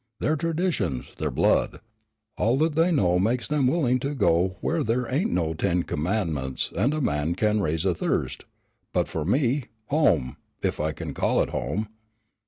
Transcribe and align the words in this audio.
Their 0.19 0.35
traditions, 0.35 1.13
their 1.19 1.29
blood, 1.29 1.79
all 2.35 2.57
that 2.57 2.73
they 2.73 2.91
know 2.91 3.19
makes 3.19 3.47
them 3.47 3.67
willing 3.67 3.99
to 3.99 4.15
go 4.15 4.57
'where 4.59 4.83
there 4.83 5.05
ain't 5.13 5.29
no 5.29 5.53
ten 5.53 5.83
commandments 5.83 6.71
and 6.75 6.95
a 6.95 7.01
man 7.01 7.35
can 7.35 7.61
raise 7.61 7.85
a 7.85 7.93
thirst,' 7.93 8.45
but 8.93 9.07
for 9.07 9.23
me, 9.23 9.65
home, 9.89 10.37
if 10.63 10.79
I 10.79 10.91
can 10.91 11.13
call 11.13 11.43
it 11.43 11.49
home." 11.51 11.87